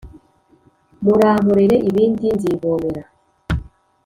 Murankorere 1.03 1.75
ibindi 1.89 2.25
nzivomera. 2.37 3.03